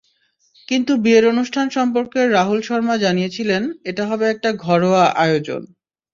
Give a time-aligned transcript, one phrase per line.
[0.67, 5.61] কিন্তু বিয়ের অনুষ্ঠান সম্পর্কে রাহুল শর্মা জানিয়েছিলেন, এটা হবে একটা ঘরোয়া আয়োজন।